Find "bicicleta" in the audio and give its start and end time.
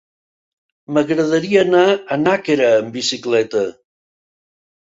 2.99-3.65